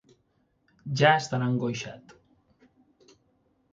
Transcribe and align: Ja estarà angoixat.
Ja 1.01 1.11
estarà 1.17 1.49
angoixat. 1.51 2.17